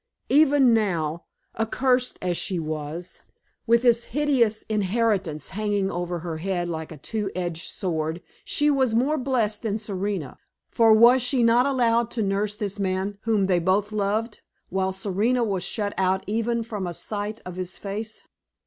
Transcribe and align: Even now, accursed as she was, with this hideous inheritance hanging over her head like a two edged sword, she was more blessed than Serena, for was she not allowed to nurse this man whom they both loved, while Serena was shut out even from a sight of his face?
Even 0.29 0.73
now, 0.73 1.25
accursed 1.59 2.17
as 2.23 2.35
she 2.35 2.57
was, 2.57 3.21
with 3.67 3.83
this 3.83 4.05
hideous 4.05 4.63
inheritance 4.63 5.49
hanging 5.49 5.91
over 5.91 6.17
her 6.25 6.37
head 6.37 6.67
like 6.67 6.91
a 6.91 6.97
two 6.97 7.29
edged 7.35 7.69
sword, 7.69 8.19
she 8.43 8.71
was 8.71 8.95
more 8.95 9.15
blessed 9.15 9.61
than 9.61 9.77
Serena, 9.77 10.39
for 10.71 10.91
was 10.91 11.21
she 11.21 11.43
not 11.43 11.67
allowed 11.67 12.09
to 12.09 12.23
nurse 12.23 12.55
this 12.55 12.79
man 12.79 13.19
whom 13.25 13.45
they 13.45 13.59
both 13.59 13.91
loved, 13.91 14.41
while 14.69 14.91
Serena 14.91 15.43
was 15.43 15.63
shut 15.63 15.93
out 15.99 16.23
even 16.25 16.63
from 16.63 16.87
a 16.87 16.95
sight 16.95 17.39
of 17.45 17.55
his 17.55 17.77
face? 17.77 18.23